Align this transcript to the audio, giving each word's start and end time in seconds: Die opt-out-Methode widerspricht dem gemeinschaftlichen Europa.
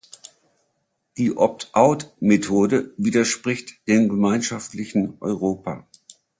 Die 1.15 1.37
opt-out-Methode 1.37 2.91
widerspricht 2.97 3.87
dem 3.87 4.09
gemeinschaftlichen 4.09 5.15
Europa. 5.19 5.85